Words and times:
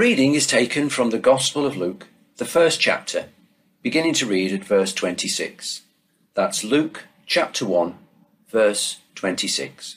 Reading 0.00 0.34
is 0.34 0.46
taken 0.46 0.88
from 0.88 1.10
the 1.10 1.18
Gospel 1.18 1.66
of 1.66 1.76
Luke, 1.76 2.06
the 2.38 2.46
first 2.46 2.80
chapter, 2.80 3.26
beginning 3.82 4.14
to 4.14 4.24
read 4.24 4.50
at 4.50 4.64
verse 4.64 4.94
26. 4.94 5.82
That's 6.32 6.64
Luke 6.64 7.04
chapter 7.26 7.66
1, 7.66 7.98
verse 8.48 9.00
26. 9.14 9.96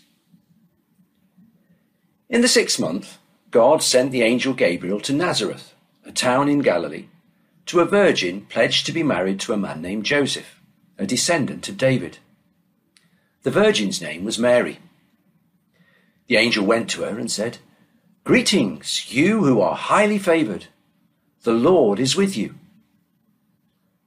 In 2.28 2.42
the 2.42 2.50
sixth 2.50 2.82
month, 2.82 3.18
God 3.50 3.82
sent 3.82 4.12
the 4.12 4.24
angel 4.24 4.54
Gabriel 4.54 5.00
to 5.00 5.14
Nazareth, 5.14 5.74
a 6.06 6.12
town 6.12 6.50
in 6.50 6.60
Galilee, 6.60 7.06
to 7.68 7.80
a 7.80 7.86
virgin 7.86 8.46
pledged 8.48 8.86
to 8.88 8.92
be 8.92 9.04
married 9.04 9.40
to 9.40 9.54
a 9.54 9.58
man 9.58 9.82
named 9.82 10.04
Joseph, 10.04 10.60
a 10.98 11.06
descendant 11.06 11.70
of 11.70 11.78
David. 11.78 12.18
The 13.44 13.52
virgin's 13.52 14.02
name 14.02 14.26
was 14.26 14.38
Mary. 14.38 14.80
The 16.28 16.36
angel 16.36 16.66
went 16.66 16.90
to 16.90 17.04
her 17.04 17.18
and 17.18 17.32
said, 17.32 17.60
Greetings, 18.24 19.12
you 19.12 19.44
who 19.44 19.60
are 19.60 19.76
highly 19.76 20.18
favored. 20.18 20.68
The 21.44 21.52
Lord 21.52 22.00
is 22.00 22.16
with 22.16 22.38
you. 22.38 22.56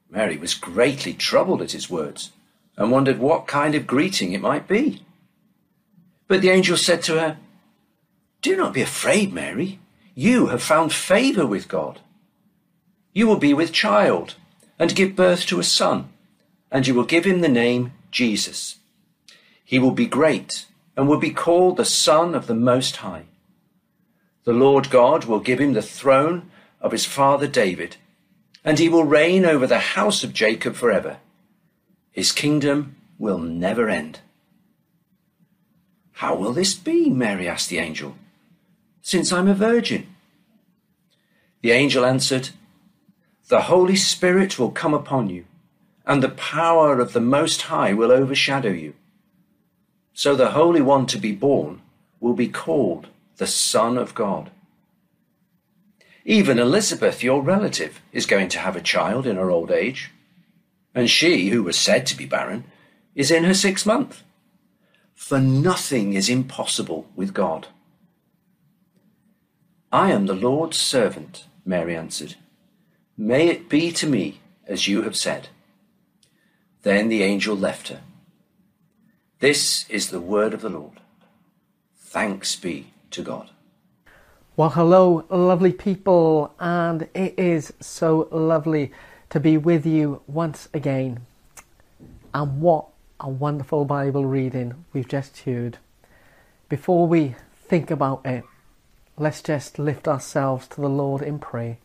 Mary 0.08 0.38
was 0.38 0.54
greatly 0.54 1.12
troubled 1.12 1.60
at 1.60 1.72
his 1.72 1.90
words 1.90 2.32
and 2.78 2.90
wondered 2.90 3.18
what 3.18 3.46
kind 3.46 3.74
of 3.74 3.86
greeting 3.86 4.32
it 4.32 4.40
might 4.40 4.66
be. 4.66 5.02
But 6.28 6.40
the 6.40 6.48
angel 6.48 6.78
said 6.78 7.02
to 7.02 7.20
her, 7.20 7.36
Do 8.40 8.56
not 8.56 8.72
be 8.72 8.80
afraid, 8.80 9.34
Mary. 9.34 9.80
You 10.14 10.46
have 10.46 10.62
found 10.62 10.94
favor 10.94 11.46
with 11.46 11.68
God. 11.68 12.00
You 13.12 13.26
will 13.26 13.36
be 13.36 13.52
with 13.52 13.70
child 13.70 14.36
and 14.78 14.96
give 14.96 15.14
birth 15.14 15.44
to 15.46 15.60
a 15.60 15.64
son, 15.64 16.08
and 16.70 16.86
you 16.86 16.94
will 16.94 17.04
give 17.04 17.26
him 17.26 17.42
the 17.42 17.48
name 17.48 17.92
Jesus. 18.10 18.76
He 19.62 19.78
will 19.78 19.90
be 19.90 20.06
great 20.06 20.64
and 20.96 21.06
will 21.06 21.18
be 21.18 21.32
called 21.32 21.76
the 21.76 21.84
Son 21.84 22.34
of 22.34 22.46
the 22.46 22.54
Most 22.54 22.96
High. 22.96 23.26
The 24.46 24.52
Lord 24.52 24.90
God 24.90 25.24
will 25.24 25.40
give 25.40 25.60
him 25.60 25.72
the 25.72 25.82
throne 25.82 26.52
of 26.80 26.92
his 26.92 27.04
father 27.04 27.48
David, 27.48 27.96
and 28.64 28.78
he 28.78 28.88
will 28.88 29.02
reign 29.02 29.44
over 29.44 29.66
the 29.66 29.80
house 29.80 30.22
of 30.22 30.32
Jacob 30.32 30.76
forever. 30.76 31.16
His 32.12 32.30
kingdom 32.30 32.94
will 33.18 33.38
never 33.38 33.88
end. 33.88 34.20
How 36.12 36.36
will 36.36 36.52
this 36.52 36.74
be? 36.74 37.10
Mary 37.10 37.48
asked 37.48 37.70
the 37.70 37.78
angel, 37.78 38.16
since 39.02 39.32
I'm 39.32 39.48
a 39.48 39.54
virgin. 39.54 40.06
The 41.62 41.72
angel 41.72 42.04
answered, 42.04 42.50
The 43.48 43.62
Holy 43.62 43.96
Spirit 43.96 44.60
will 44.60 44.70
come 44.70 44.94
upon 44.94 45.28
you, 45.28 45.44
and 46.06 46.22
the 46.22 46.28
power 46.28 47.00
of 47.00 47.14
the 47.14 47.20
Most 47.20 47.62
High 47.62 47.92
will 47.94 48.12
overshadow 48.12 48.70
you. 48.70 48.94
So 50.14 50.36
the 50.36 50.52
Holy 50.52 50.80
One 50.80 51.06
to 51.06 51.18
be 51.18 51.32
born 51.32 51.82
will 52.20 52.34
be 52.34 52.46
called 52.48 53.08
the 53.36 53.46
Son 53.46 53.98
of 53.98 54.14
God. 54.14 54.50
Even 56.24 56.58
Elizabeth, 56.58 57.22
your 57.22 57.42
relative, 57.42 58.00
is 58.12 58.26
going 58.26 58.48
to 58.48 58.58
have 58.58 58.74
a 58.74 58.80
child 58.80 59.26
in 59.26 59.36
her 59.36 59.50
old 59.50 59.70
age. 59.70 60.10
And 60.94 61.08
she, 61.08 61.50
who 61.50 61.62
was 61.62 61.78
said 61.78 62.06
to 62.06 62.16
be 62.16 62.26
barren, 62.26 62.64
is 63.14 63.30
in 63.30 63.44
her 63.44 63.54
sixth 63.54 63.86
month. 63.86 64.22
For 65.14 65.38
nothing 65.38 66.14
is 66.14 66.28
impossible 66.28 67.06
with 67.14 67.32
God. 67.32 67.68
I 69.92 70.10
am 70.10 70.26
the 70.26 70.34
Lord's 70.34 70.78
servant, 70.78 71.44
Mary 71.64 71.96
answered. 71.96 72.34
May 73.16 73.48
it 73.48 73.68
be 73.68 73.92
to 73.92 74.06
me 74.06 74.40
as 74.66 74.88
you 74.88 75.02
have 75.02 75.16
said. 75.16 75.48
Then 76.82 77.08
the 77.08 77.22
angel 77.22 77.56
left 77.56 77.88
her. 77.88 78.00
This 79.38 79.88
is 79.88 80.10
the 80.10 80.20
word 80.20 80.54
of 80.54 80.60
the 80.60 80.68
Lord. 80.68 81.00
Thanks 81.96 82.56
be 82.56 82.92
to 83.10 83.22
God. 83.22 83.50
Well, 84.56 84.70
hello, 84.70 85.26
lovely 85.28 85.72
people, 85.72 86.54
and 86.58 87.08
it 87.14 87.38
is 87.38 87.72
so 87.78 88.28
lovely 88.30 88.90
to 89.28 89.38
be 89.38 89.58
with 89.58 89.84
you 89.84 90.22
once 90.26 90.68
again. 90.72 91.26
And 92.32 92.60
what 92.60 92.86
a 93.20 93.28
wonderful 93.28 93.84
Bible 93.84 94.24
reading 94.24 94.84
we've 94.92 95.08
just 95.08 95.38
heard. 95.40 95.78
Before 96.68 97.06
we 97.06 97.34
think 97.68 97.90
about 97.90 98.24
it, 98.24 98.44
let's 99.18 99.42
just 99.42 99.78
lift 99.78 100.08
ourselves 100.08 100.66
to 100.68 100.80
the 100.80 100.88
Lord 100.88 101.22
in 101.22 101.38
prayer. 101.38 101.78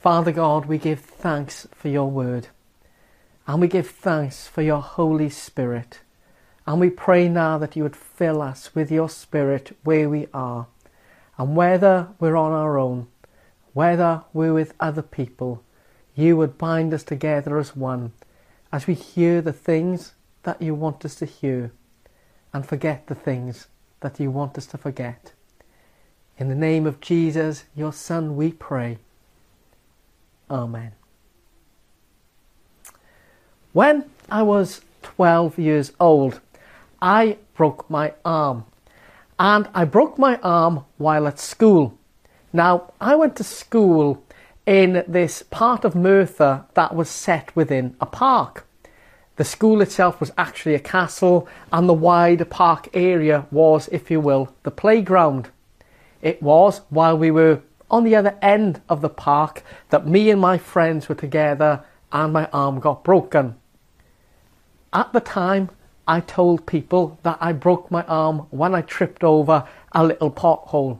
Father 0.00 0.32
God, 0.32 0.66
we 0.66 0.78
give 0.78 1.00
thanks 1.00 1.68
for 1.72 1.88
your 1.88 2.10
word, 2.10 2.48
and 3.46 3.60
we 3.60 3.68
give 3.68 3.88
thanks 3.88 4.46
for 4.46 4.62
your 4.62 4.80
Holy 4.80 5.28
Spirit. 5.28 6.00
And 6.70 6.78
we 6.78 6.88
pray 6.88 7.28
now 7.28 7.58
that 7.58 7.74
you 7.74 7.82
would 7.82 7.96
fill 7.96 8.40
us 8.40 8.76
with 8.76 8.92
your 8.92 9.08
Spirit 9.08 9.76
where 9.82 10.08
we 10.08 10.28
are. 10.32 10.68
And 11.36 11.56
whether 11.56 12.10
we're 12.20 12.36
on 12.36 12.52
our 12.52 12.78
own, 12.78 13.08
whether 13.72 14.22
we're 14.32 14.54
with 14.54 14.74
other 14.78 15.02
people, 15.02 15.64
you 16.14 16.36
would 16.36 16.58
bind 16.58 16.94
us 16.94 17.02
together 17.02 17.58
as 17.58 17.74
one 17.74 18.12
as 18.70 18.86
we 18.86 18.94
hear 18.94 19.42
the 19.42 19.52
things 19.52 20.12
that 20.44 20.62
you 20.62 20.76
want 20.76 21.04
us 21.04 21.16
to 21.16 21.26
hear 21.26 21.72
and 22.52 22.64
forget 22.64 23.08
the 23.08 23.16
things 23.16 23.66
that 23.98 24.20
you 24.20 24.30
want 24.30 24.56
us 24.56 24.66
to 24.66 24.78
forget. 24.78 25.32
In 26.38 26.48
the 26.48 26.54
name 26.54 26.86
of 26.86 27.00
Jesus, 27.00 27.64
your 27.74 27.92
Son, 27.92 28.36
we 28.36 28.52
pray. 28.52 28.98
Amen. 30.48 30.92
When 33.72 34.08
I 34.30 34.44
was 34.44 34.82
12 35.02 35.58
years 35.58 35.90
old, 35.98 36.40
I 37.00 37.38
broke 37.54 37.88
my 37.88 38.14
arm. 38.24 38.64
And 39.38 39.68
I 39.74 39.84
broke 39.84 40.18
my 40.18 40.36
arm 40.42 40.84
while 40.98 41.26
at 41.26 41.38
school. 41.38 41.98
Now, 42.52 42.92
I 43.00 43.14
went 43.14 43.36
to 43.36 43.44
school 43.44 44.22
in 44.66 45.04
this 45.08 45.42
part 45.42 45.84
of 45.84 45.94
Merthyr 45.94 46.66
that 46.74 46.94
was 46.94 47.08
set 47.08 47.54
within 47.56 47.96
a 48.00 48.06
park. 48.06 48.66
The 49.36 49.44
school 49.44 49.80
itself 49.80 50.20
was 50.20 50.32
actually 50.36 50.74
a 50.74 50.80
castle, 50.80 51.48
and 51.72 51.88
the 51.88 51.94
wider 51.94 52.44
park 52.44 52.88
area 52.92 53.46
was, 53.50 53.88
if 53.90 54.10
you 54.10 54.20
will, 54.20 54.54
the 54.64 54.70
playground. 54.70 55.48
It 56.20 56.42
was 56.42 56.82
while 56.90 57.16
we 57.16 57.30
were 57.30 57.62
on 57.90 58.04
the 58.04 58.14
other 58.14 58.36
end 58.42 58.82
of 58.88 59.00
the 59.00 59.08
park 59.08 59.64
that 59.88 60.06
me 60.06 60.30
and 60.30 60.40
my 60.40 60.58
friends 60.58 61.08
were 61.08 61.14
together 61.14 61.82
and 62.12 62.32
my 62.32 62.46
arm 62.52 62.80
got 62.80 63.02
broken. 63.02 63.56
At 64.92 65.12
the 65.12 65.20
time, 65.20 65.70
I 66.10 66.18
told 66.18 66.66
people 66.66 67.20
that 67.22 67.38
I 67.40 67.52
broke 67.52 67.88
my 67.88 68.02
arm 68.02 68.48
when 68.50 68.74
I 68.74 68.82
tripped 68.82 69.22
over 69.22 69.68
a 69.92 70.04
little 70.04 70.32
pothole. 70.32 70.98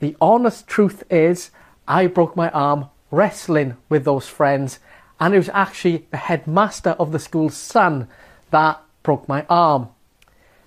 The 0.00 0.16
honest 0.20 0.66
truth 0.66 1.04
is, 1.08 1.52
I 1.86 2.08
broke 2.08 2.34
my 2.34 2.50
arm 2.50 2.86
wrestling 3.12 3.76
with 3.88 4.04
those 4.04 4.28
friends, 4.28 4.80
and 5.20 5.32
it 5.32 5.38
was 5.38 5.48
actually 5.50 6.08
the 6.10 6.16
headmaster 6.16 6.96
of 6.98 7.12
the 7.12 7.20
school's 7.20 7.56
son 7.56 8.08
that 8.50 8.82
broke 9.04 9.28
my 9.28 9.46
arm. 9.48 9.90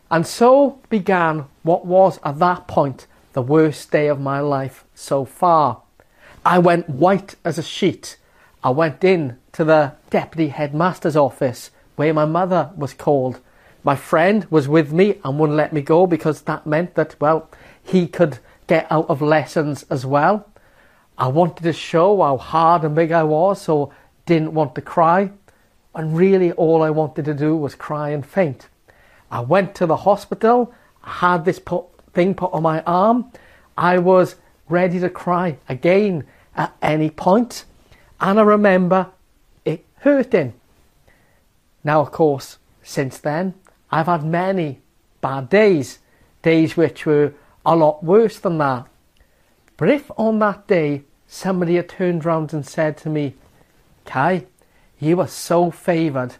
And 0.10 0.26
so 0.26 0.80
began 0.90 1.44
what 1.64 1.86
was 1.86 2.18
at 2.24 2.40
that 2.40 2.66
point 2.66 3.08
the 3.34 3.42
worst 3.42 3.92
day 3.92 4.08
of 4.08 4.22
my 4.22 4.40
life 4.40 4.86
so 4.96 5.26
far. 5.26 5.82
I 6.46 6.60
went 6.60 6.90
white 6.90 7.36
as 7.44 7.58
a 7.58 7.64
sheet. 7.64 8.16
I 8.64 8.70
went 8.70 9.04
in 9.04 9.38
to 9.52 9.66
the 9.66 9.96
deputy 10.10 10.48
headmaster's 10.48 11.18
office 11.18 11.72
where 11.98 12.14
my 12.14 12.24
mother 12.24 12.72
was 12.78 12.94
called 12.94 13.42
my 13.84 13.96
friend 13.96 14.46
was 14.50 14.68
with 14.68 14.92
me 14.92 15.20
and 15.24 15.40
wouldn't 15.40 15.58
let 15.58 15.74
me 15.74 15.82
go 15.82 16.06
because 16.06 16.42
that 16.42 16.68
meant 16.68 16.96
that, 16.96 17.16
well, 17.20 17.50
he 17.82 18.08
could 18.08 18.40
get 18.68 18.88
out 18.92 19.10
of 19.10 19.22
lessons 19.22 19.84
as 19.90 20.06
well. 20.06 20.48
I 21.18 21.28
wanted 21.28 21.64
to 21.64 21.74
show 21.74 22.22
how 22.22 22.38
hard 22.38 22.84
and 22.84 22.96
big 22.96 23.12
I 23.12 23.24
was, 23.24 23.62
so 23.62 23.92
didn't 24.26 24.54
want 24.54 24.76
to 24.76 24.82
cry. 24.82 25.32
And 25.96 26.16
really, 26.16 26.52
all 26.54 26.82
I 26.82 26.90
wanted 26.90 27.26
to 27.26 27.34
do 27.34 27.58
was 27.58 27.76
cry 27.76 28.10
and 28.10 28.26
faint. 28.26 28.68
I 29.32 29.42
went 29.42 29.76
to 29.76 29.86
the 29.86 29.98
hospital, 29.98 30.74
I 31.04 31.12
had 31.12 31.46
this 31.46 31.60
put, 31.60 31.86
thing 32.14 32.36
put 32.36 32.54
on 32.54 32.64
my 32.64 32.82
arm. 32.84 33.32
I 33.78 33.98
was 33.98 34.36
ready 34.68 35.00
to 35.00 35.10
cry 35.10 35.58
again 35.68 36.26
at 36.56 36.76
any 36.82 37.10
point, 37.10 37.66
and 38.20 38.40
I 38.40 38.44
remember 38.44 39.08
it 39.66 39.86
hurting. 40.00 40.54
Now, 41.84 42.02
of 42.02 42.12
course, 42.12 42.58
since 42.84 43.18
then, 43.18 43.54
I've 43.92 44.06
had 44.06 44.24
many 44.24 44.82
bad 45.22 45.50
days, 45.50 46.00
days 46.42 46.78
which 46.78 47.06
were 47.06 47.34
a 47.66 47.76
lot 47.76 48.04
worse 48.04 48.40
than 48.40 48.58
that. 48.60 48.88
But 49.78 49.90
if 49.90 50.12
on 50.18 50.40
that 50.40 50.68
day 50.68 51.04
somebody 51.28 51.76
had 51.76 51.90
turned 51.90 52.26
round 52.26 52.54
and 52.54 52.66
said 52.66 52.98
to 52.98 53.10
me, 53.10 53.36
Kai, 54.06 54.46
you 55.00 55.20
are 55.22 55.28
so 55.28 55.72
favoured, 55.72 56.36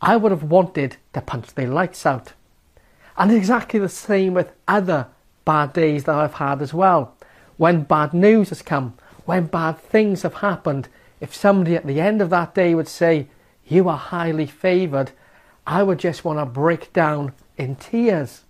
I 0.00 0.16
would 0.16 0.32
have 0.32 0.44
wanted 0.44 0.96
to 1.12 1.20
punch 1.20 1.54
the 1.54 1.66
lights 1.66 2.06
out. 2.06 2.32
And 3.18 3.30
exactly 3.30 3.78
the 3.78 3.88
same 3.88 4.34
with 4.34 4.52
other 4.66 5.08
bad 5.44 5.72
days 5.72 6.04
that 6.04 6.14
I've 6.14 6.34
had 6.34 6.62
as 6.62 6.72
well. 6.72 7.14
When 7.56 7.82
bad 7.82 8.14
news 8.14 8.48
has 8.48 8.62
come, 8.62 8.94
when 9.26 9.46
bad 9.46 9.78
things 9.78 10.22
have 10.22 10.34
happened, 10.34 10.88
if 11.20 11.34
somebody 11.34 11.76
at 11.76 11.86
the 11.86 12.00
end 12.00 12.22
of 12.22 12.30
that 12.30 12.54
day 12.54 12.74
would 12.74 12.88
say, 12.88 13.28
You 13.66 13.88
are 13.88 13.98
highly 13.98 14.46
favoured, 14.46 15.12
I 15.70 15.84
would 15.84 16.00
just 16.00 16.24
want 16.24 16.40
to 16.40 16.46
break 16.46 16.92
down 16.92 17.32
in 17.56 17.76
tears. 17.76 18.42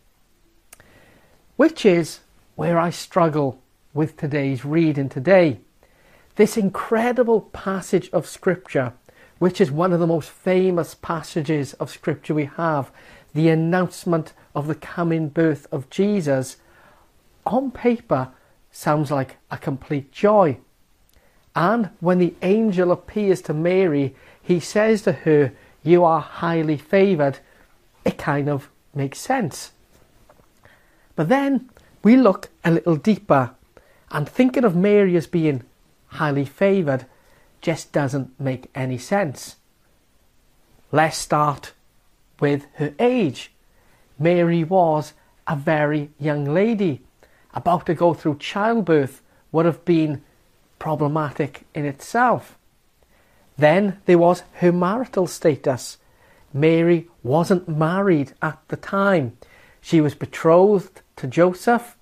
Which 1.57 1.85
is 1.85 2.21
where 2.57 2.79
I 2.79 2.89
struggle 2.89 3.61
with 3.93 4.17
today's 4.17 4.65
reading 4.65 5.11
today. 5.11 5.61
This 6.37 6.57
incredible 6.57 7.43
passage 7.43 8.09
of 8.15 8.27
Scripture, 8.27 8.95
which 9.39 9.61
is 9.61 9.71
one 9.71 9.93
of 9.93 10.01
the 10.01 10.07
most 10.07 10.31
famous 10.31 10.95
passages 10.95 11.75
of 11.75 11.91
Scripture 11.91 12.33
we 12.33 12.47
have, 12.47 12.91
the 13.35 13.51
announcement 13.51 14.33
of 14.55 14.67
the 14.67 14.75
coming 14.75 15.29
birth 15.29 15.67
of 15.71 15.91
Jesus, 15.91 16.57
on 17.45 17.71
paper 17.71 18.31
sounds 18.73 19.11
like 19.11 19.37
a 19.51 19.59
complete 19.59 20.11
joy. 20.11 20.57
And 21.55 21.91
when 22.01 22.19
the 22.19 22.33
angel 22.41 22.91
appears 22.91 23.43
to 23.43 23.53
Mary, 23.53 24.15
he 24.43 24.59
says 24.59 25.03
to 25.03 25.13
her, 25.13 25.53
You 25.83 26.05
are 26.05 26.21
highly 26.21 26.77
favoured. 26.77 27.39
It 28.05 28.19
kind 28.19 28.49
of 28.49 28.69
makes 28.95 29.19
sense. 29.19 29.73
But 31.17 31.29
then 31.29 31.71
we 32.03 32.17
look 32.17 32.49
a 32.65 32.71
little 32.71 32.97
deeper, 32.97 33.53
and 34.11 34.29
thinking 34.29 34.65
of 34.65 34.75
Mary 34.77 35.17
as 35.17 35.27
being 35.27 35.65
highly 36.07 36.45
favoured 36.45 37.07
just 37.61 37.93
doesn't 37.93 38.39
make 38.41 38.71
any 38.75 38.99
sense. 38.99 39.57
Let's 40.93 41.19
start 41.19 41.73
with 42.41 42.67
her 42.75 42.95
age. 42.99 43.53
Mary 44.19 44.65
was 44.65 45.13
a 45.47 45.57
very 45.57 46.11
young 46.19 46.45
lady. 46.47 47.03
About 47.55 47.87
to 47.87 47.95
go 47.95 48.15
through 48.15 48.39
childbirth 48.39 49.23
would 49.53 49.67
have 49.67 49.85
been 49.85 50.23
problematic 50.79 51.63
in 51.75 51.85
itself. 51.85 52.57
Then 53.61 54.01
there 54.07 54.17
was 54.17 54.43
her 54.55 54.73
marital 54.73 55.27
status. 55.27 55.99
Mary 56.51 57.09
wasn't 57.23 57.69
married 57.69 58.33
at 58.41 58.59
the 58.69 58.77
time. 58.77 59.37
She 59.83 60.01
was 60.01 60.15
betrothed 60.15 61.03
to 61.17 61.27
Joseph 61.27 61.95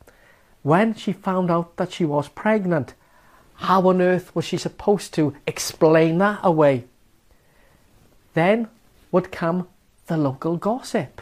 when 0.62 0.94
she 0.94 1.12
found 1.12 1.50
out 1.50 1.76
that 1.76 1.92
she 1.92 2.04
was 2.04 2.28
pregnant. 2.28 2.94
How 3.54 3.88
on 3.88 4.00
earth 4.00 4.32
was 4.36 4.44
she 4.44 4.56
supposed 4.56 5.12
to 5.14 5.34
explain 5.48 6.18
that 6.18 6.38
away? 6.44 6.84
Then 8.34 8.68
would 9.10 9.32
come 9.32 9.66
the 10.06 10.16
local 10.16 10.56
gossip. 10.56 11.20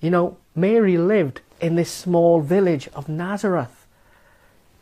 You 0.00 0.10
know, 0.10 0.36
Mary 0.56 0.98
lived 0.98 1.42
in 1.60 1.76
this 1.76 1.92
small 1.92 2.40
village 2.40 2.88
of 2.92 3.08
Nazareth. 3.08 3.86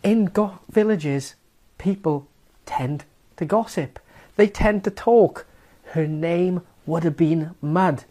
In 0.02 0.32
villages, 0.70 1.34
people 1.76 2.26
tend 2.64 3.04
to 3.36 3.44
gossip. 3.44 3.98
They 4.40 4.48
tend 4.48 4.84
to 4.84 4.90
talk. 4.90 5.44
Her 5.92 6.06
name 6.06 6.62
would 6.86 7.04
have 7.04 7.18
been 7.18 7.56
Mud. 7.60 8.04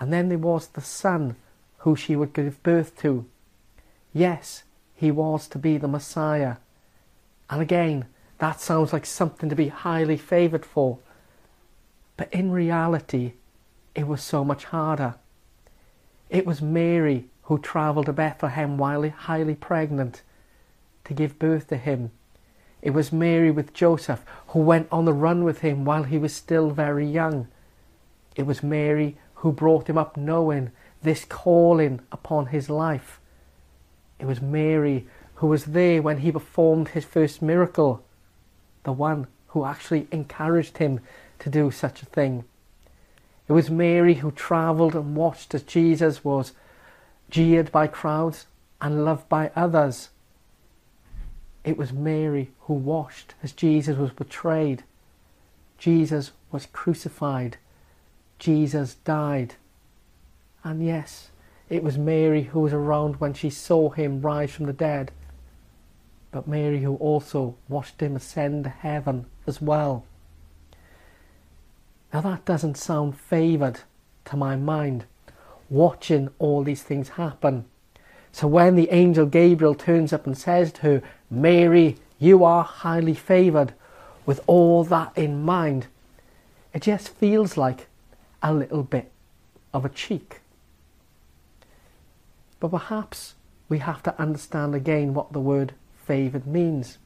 And 0.00 0.10
then 0.10 0.30
there 0.30 0.38
was 0.38 0.68
the 0.68 0.80
son 0.80 1.36
who 1.80 1.94
she 1.94 2.16
would 2.16 2.32
give 2.32 2.62
birth 2.62 2.96
to. 3.02 3.26
Yes, 4.14 4.62
he 4.94 5.10
was 5.10 5.48
to 5.48 5.58
be 5.58 5.76
the 5.76 5.86
Messiah. 5.86 6.56
And 7.50 7.60
again, 7.60 8.06
that 8.38 8.58
sounds 8.62 8.94
like 8.94 9.04
something 9.04 9.50
to 9.50 9.54
be 9.54 9.68
highly 9.68 10.16
favoured 10.16 10.64
for. 10.64 10.98
But 12.16 12.32
in 12.32 12.50
reality, 12.50 13.34
it 13.94 14.06
was 14.06 14.22
so 14.22 14.42
much 14.46 14.64
harder. 14.64 15.16
It 16.30 16.46
was 16.46 16.62
Mary 16.62 17.26
who 17.42 17.58
travelled 17.58 18.06
to 18.06 18.14
Bethlehem 18.14 18.78
while 18.78 19.06
highly 19.10 19.56
pregnant 19.56 20.22
to 21.04 21.12
give 21.12 21.38
birth 21.38 21.66
to 21.66 21.76
him. 21.76 22.12
It 22.82 22.90
was 22.90 23.12
Mary 23.12 23.50
with 23.50 23.72
Joseph 23.72 24.24
who 24.48 24.58
went 24.58 24.88
on 24.90 25.04
the 25.04 25.12
run 25.12 25.44
with 25.44 25.60
him 25.60 25.84
while 25.84 26.02
he 26.02 26.18
was 26.18 26.34
still 26.34 26.70
very 26.70 27.06
young. 27.06 27.46
It 28.34 28.44
was 28.44 28.62
Mary 28.62 29.16
who 29.36 29.52
brought 29.52 29.88
him 29.88 29.96
up 29.96 30.16
knowing 30.16 30.72
this 31.02 31.24
calling 31.24 32.00
upon 32.10 32.46
his 32.46 32.68
life. 32.68 33.20
It 34.18 34.26
was 34.26 34.40
Mary 34.40 35.06
who 35.36 35.46
was 35.46 35.66
there 35.66 36.02
when 36.02 36.18
he 36.18 36.30
performed 36.30 36.88
his 36.88 37.04
first 37.04 37.42
miracle, 37.42 38.04
the 38.84 38.92
one 38.92 39.26
who 39.48 39.64
actually 39.64 40.06
encouraged 40.10 40.78
him 40.78 41.00
to 41.40 41.50
do 41.50 41.70
such 41.70 42.02
a 42.02 42.06
thing. 42.06 42.44
It 43.48 43.52
was 43.52 43.70
Mary 43.70 44.14
who 44.14 44.30
travelled 44.30 44.94
and 44.94 45.16
watched 45.16 45.54
as 45.54 45.62
Jesus 45.62 46.24
was 46.24 46.52
jeered 47.28 47.72
by 47.72 47.86
crowds 47.86 48.46
and 48.80 49.04
loved 49.04 49.28
by 49.28 49.50
others. 49.56 50.10
It 51.64 51.76
was 51.76 51.92
Mary 51.92 52.50
who 52.60 52.74
washed 52.74 53.34
as 53.42 53.52
Jesus 53.52 53.96
was 53.96 54.10
betrayed. 54.10 54.82
Jesus 55.78 56.32
was 56.50 56.66
crucified. 56.66 57.56
Jesus 58.38 58.94
died. 58.94 59.54
And 60.64 60.84
yes, 60.84 61.30
it 61.68 61.82
was 61.82 61.96
Mary 61.96 62.44
who 62.44 62.60
was 62.60 62.72
around 62.72 63.16
when 63.16 63.34
she 63.34 63.50
saw 63.50 63.90
him 63.90 64.20
rise 64.20 64.50
from 64.50 64.66
the 64.66 64.72
dead. 64.72 65.12
But 66.30 66.48
Mary 66.48 66.80
who 66.82 66.96
also 66.96 67.56
watched 67.68 68.00
him 68.00 68.16
ascend 68.16 68.64
to 68.64 68.70
heaven 68.70 69.26
as 69.46 69.60
well. 69.60 70.04
Now 72.12 72.20
that 72.22 72.44
doesn't 72.44 72.76
sound 72.76 73.16
favoured 73.16 73.80
to 74.26 74.36
my 74.36 74.56
mind, 74.56 75.04
watching 75.70 76.30
all 76.38 76.62
these 76.62 76.82
things 76.82 77.10
happen. 77.10 77.64
So 78.32 78.48
when 78.48 78.76
the 78.76 78.90
angel 78.90 79.26
Gabriel 79.26 79.74
turns 79.74 80.12
up 80.12 80.26
and 80.26 80.36
says 80.36 80.72
to 80.72 80.80
her, 80.82 81.02
Mary, 81.30 81.98
you 82.18 82.44
are 82.44 82.64
highly 82.64 83.14
favoured, 83.14 83.74
with 84.24 84.40
all 84.46 84.84
that 84.84 85.12
in 85.16 85.42
mind, 85.42 85.86
it 86.72 86.82
just 86.82 87.10
feels 87.10 87.56
like 87.56 87.88
a 88.42 88.54
little 88.54 88.82
bit 88.82 89.10
of 89.74 89.84
a 89.84 89.88
cheek. 89.88 90.40
But 92.60 92.70
perhaps 92.70 93.34
we 93.68 93.78
have 93.78 94.02
to 94.04 94.20
understand 94.20 94.74
again 94.74 95.14
what 95.14 95.32
the 95.32 95.40
word 95.40 95.74
favoured 96.06 96.46
means. 96.46 96.98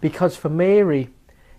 Because 0.00 0.36
for 0.36 0.48
Mary, 0.48 1.10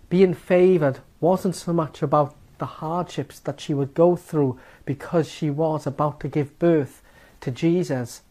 being 0.08 0.34
favoured 0.34 1.00
wasn't 1.20 1.56
so 1.56 1.72
much 1.72 2.02
about 2.02 2.34
the 2.58 2.66
hardships 2.66 3.38
that 3.40 3.60
she 3.60 3.74
would 3.74 3.94
go 3.94 4.16
through 4.16 4.58
because 4.84 5.28
she 5.28 5.50
was 5.50 5.86
about 5.86 6.20
to 6.20 6.28
give 6.28 6.58
birth 6.58 7.02
to 7.40 7.50
Jesus. 7.50 8.22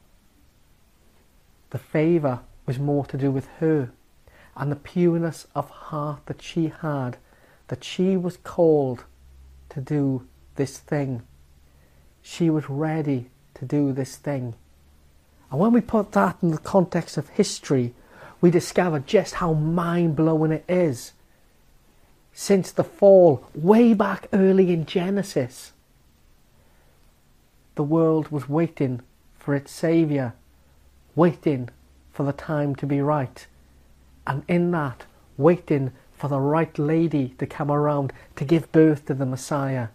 The 1.69 1.77
favour 1.77 2.39
was 2.65 2.79
more 2.79 3.05
to 3.05 3.17
do 3.17 3.31
with 3.31 3.47
her 3.59 3.91
and 4.55 4.71
the 4.71 4.75
pureness 4.75 5.47
of 5.55 5.69
heart 5.69 6.25
that 6.25 6.41
she 6.41 6.73
had, 6.81 7.17
that 7.67 7.83
she 7.83 8.17
was 8.17 8.37
called 8.37 9.03
to 9.69 9.81
do 9.81 10.25
this 10.55 10.77
thing. 10.77 11.21
She 12.21 12.49
was 12.49 12.69
ready 12.69 13.29
to 13.55 13.65
do 13.65 13.91
this 13.91 14.15
thing. 14.15 14.55
And 15.51 15.59
when 15.59 15.71
we 15.71 15.81
put 15.81 16.11
that 16.13 16.37
in 16.41 16.51
the 16.51 16.57
context 16.57 17.17
of 17.17 17.29
history, 17.29 17.93
we 18.41 18.51
discover 18.51 18.99
just 18.99 19.35
how 19.35 19.53
mind 19.53 20.15
blowing 20.15 20.51
it 20.51 20.65
is 20.67 21.13
since 22.33 22.71
the 22.71 22.83
fall, 22.83 23.43
way 23.55 23.95
back 23.95 24.27
early 24.31 24.71
in 24.71 24.85
Genesis. 24.85 25.71
The 27.73 27.83
world 27.83 28.29
was 28.29 28.47
waiting 28.47 29.01
for 29.39 29.55
its 29.55 29.71
Saviour, 29.71 30.35
waiting 31.17 31.67
for 32.11 32.23
the 32.23 32.31
time 32.31 32.75
to 32.75 32.85
be 32.85 33.01
right, 33.01 33.47
and 34.27 34.43
in 34.47 34.69
that, 34.69 35.05
waiting 35.35 35.91
for 36.13 36.27
the 36.27 36.39
right 36.39 36.77
lady 36.77 37.29
to 37.39 37.45
come 37.47 37.71
around 37.71 38.13
to 38.35 38.45
give 38.45 38.71
birth 38.71 39.05
to 39.07 39.15
the 39.15 39.25
Messiah. 39.25 39.87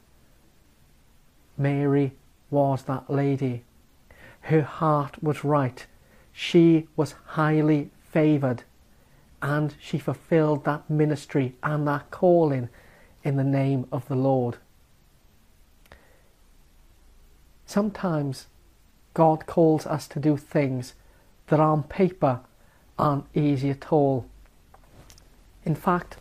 Mary 1.56 2.12
was 2.50 2.82
that 2.82 3.08
lady. 3.08 3.62
Her 4.42 4.62
heart 4.62 5.22
was 5.22 5.44
right. 5.44 5.86
She 6.32 6.88
was 6.96 7.14
highly 7.24 7.90
favoured 8.00 8.64
and 9.40 9.74
she 9.80 9.98
fulfilled 9.98 10.64
that 10.64 10.90
ministry 10.90 11.54
and 11.62 11.86
that 11.86 12.10
calling 12.10 12.68
in 13.22 13.36
the 13.36 13.44
name 13.44 13.86
of 13.92 14.08
the 14.08 14.16
Lord. 14.16 14.56
Sometimes 17.64 18.46
God 19.14 19.46
calls 19.46 19.86
us 19.86 20.08
to 20.08 20.18
do 20.18 20.36
things 20.36 20.94
that 21.52 21.60
on 21.60 21.82
paper 21.82 22.40
aren't 22.98 23.26
easy 23.34 23.68
at 23.68 23.92
all. 23.92 24.24
In 25.66 25.74
fact, 25.74 26.16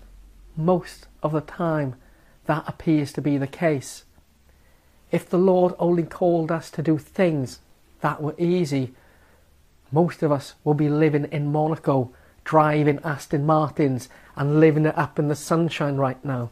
most 0.58 1.08
of 1.24 1.32
the 1.32 1.40
time 1.40 1.96
that 2.48 2.66
appears 2.68 3.14
to 3.14 3.22
be 3.22 3.38
the 3.38 3.48
case. 3.48 4.04
If 5.10 5.30
the 5.30 5.38
Lord 5.38 5.74
only 5.80 6.04
called 6.04 6.52
us 6.52 6.70
to 6.72 6.82
do 6.82 6.98
things 6.98 7.60
that 8.02 8.22
were 8.22 8.36
easy, 8.38 8.94
most 9.90 10.22
of 10.22 10.34
us 10.34 10.56
will 10.66 10.74
be 10.74 10.90
living 10.90 11.24
in 11.32 11.50
Monaco 11.50 12.12
driving 12.44 13.00
Aston 13.02 13.46
Martins 13.46 14.10
and 14.36 14.60
living 14.60 14.86
it 14.86 14.98
up 14.98 15.18
in 15.18 15.30
the 15.30 15.36
sunshine 15.36 15.96
right 15.96 16.24
now. 16.26 16.50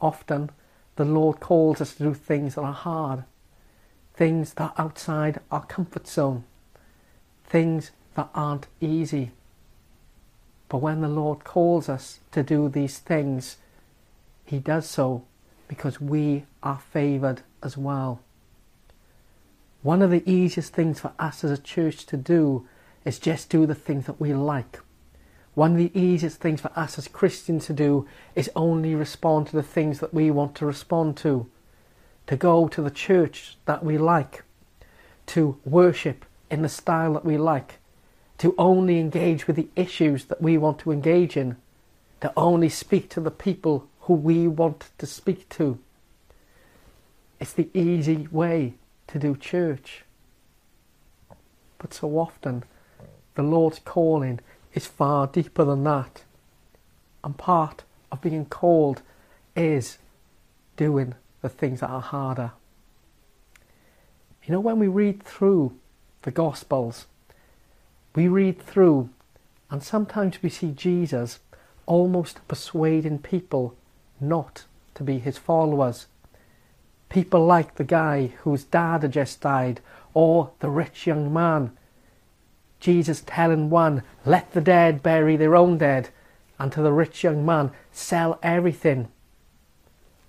Often, 0.00 0.50
the 0.94 1.04
Lord 1.04 1.40
calls 1.40 1.80
us 1.80 1.94
to 1.94 2.04
do 2.04 2.14
things 2.14 2.54
that 2.54 2.62
are 2.62 2.72
hard, 2.72 3.24
things 4.14 4.54
that 4.54 4.74
are 4.78 4.84
outside 4.84 5.40
our 5.50 5.66
comfort 5.66 6.06
zone, 6.06 6.44
things 7.46 7.90
that 8.14 8.28
aren't 8.34 8.66
easy. 8.80 9.32
But 10.68 10.78
when 10.78 11.00
the 11.00 11.08
Lord 11.08 11.44
calls 11.44 11.88
us 11.88 12.20
to 12.32 12.42
do 12.42 12.68
these 12.68 12.98
things, 12.98 13.58
He 14.44 14.58
does 14.58 14.88
so 14.88 15.24
because 15.68 16.00
we 16.00 16.44
are 16.62 16.78
favoured 16.78 17.42
as 17.62 17.76
well. 17.76 18.20
One 19.82 20.02
of 20.02 20.10
the 20.10 20.28
easiest 20.30 20.72
things 20.72 21.00
for 21.00 21.12
us 21.18 21.44
as 21.44 21.50
a 21.50 21.58
church 21.58 22.06
to 22.06 22.16
do 22.16 22.66
is 23.04 23.18
just 23.18 23.50
do 23.50 23.66
the 23.66 23.74
things 23.74 24.06
that 24.06 24.20
we 24.20 24.32
like. 24.32 24.80
One 25.54 25.72
of 25.72 25.78
the 25.78 25.98
easiest 25.98 26.40
things 26.40 26.60
for 26.60 26.72
us 26.74 26.98
as 26.98 27.06
Christians 27.06 27.66
to 27.66 27.72
do 27.72 28.08
is 28.34 28.50
only 28.56 28.94
respond 28.94 29.46
to 29.48 29.56
the 29.56 29.62
things 29.62 30.00
that 30.00 30.12
we 30.12 30.30
want 30.30 30.54
to 30.56 30.66
respond 30.66 31.16
to. 31.18 31.46
To 32.26 32.36
go 32.36 32.66
to 32.68 32.82
the 32.82 32.90
church 32.90 33.56
that 33.66 33.84
we 33.84 33.98
like. 33.98 34.42
To 35.26 35.58
worship 35.64 36.24
in 36.54 36.62
the 36.62 36.68
style 36.68 37.12
that 37.14 37.24
we 37.24 37.36
like. 37.36 37.80
To 38.38 38.54
only 38.56 38.98
engage 38.98 39.46
with 39.46 39.56
the 39.56 39.68
issues 39.74 40.26
that 40.26 40.40
we 40.40 40.56
want 40.56 40.78
to 40.80 40.92
engage 40.92 41.36
in. 41.36 41.56
To 42.20 42.32
only 42.36 42.68
speak 42.68 43.10
to 43.10 43.20
the 43.20 43.30
people 43.30 43.88
who 44.02 44.14
we 44.14 44.46
want 44.46 44.90
to 44.98 45.06
speak 45.06 45.48
to. 45.50 45.78
It's 47.40 47.52
the 47.52 47.68
easy 47.74 48.28
way 48.30 48.74
to 49.08 49.18
do 49.18 49.36
church. 49.36 50.04
But 51.78 51.92
so 51.92 52.18
often, 52.18 52.62
the 53.34 53.42
Lord's 53.42 53.80
calling 53.80 54.38
is 54.74 54.86
far 54.86 55.26
deeper 55.26 55.64
than 55.64 55.82
that. 55.84 56.22
And 57.24 57.36
part 57.36 57.82
of 58.12 58.20
being 58.20 58.46
called 58.46 59.02
is 59.56 59.98
doing 60.76 61.14
the 61.42 61.48
things 61.48 61.80
that 61.80 61.90
are 61.90 62.00
harder. 62.00 62.52
You 64.44 64.52
know, 64.52 64.60
when 64.60 64.78
we 64.78 64.86
read 64.86 65.22
through 65.22 65.74
the 66.24 66.30
Gospels, 66.30 67.06
we 68.14 68.28
read 68.28 68.60
through, 68.60 69.10
and 69.70 69.82
sometimes 69.82 70.42
we 70.42 70.48
see 70.48 70.70
Jesus 70.70 71.38
almost 71.84 72.46
persuading 72.48 73.18
people 73.18 73.76
not 74.20 74.64
to 74.94 75.02
be 75.02 75.18
his 75.18 75.36
followers. 75.36 76.06
People 77.10 77.44
like 77.44 77.74
the 77.74 77.84
guy 77.84 78.28
whose 78.42 78.64
dad 78.64 79.02
had 79.02 79.12
just 79.12 79.42
died, 79.42 79.80
or 80.14 80.50
the 80.60 80.70
rich 80.70 81.06
young 81.06 81.32
man. 81.32 81.76
Jesus 82.80 83.22
telling 83.26 83.68
one, 83.68 84.02
let 84.24 84.52
the 84.52 84.60
dead 84.62 85.02
bury 85.02 85.36
their 85.36 85.54
own 85.54 85.76
dead, 85.76 86.08
and 86.58 86.72
to 86.72 86.80
the 86.80 86.92
rich 86.92 87.22
young 87.22 87.44
man, 87.44 87.70
sell 87.92 88.38
everything. 88.42 89.08